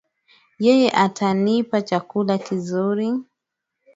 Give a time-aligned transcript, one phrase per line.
[0.65, 3.07] Yeye atanipa chakula kizuri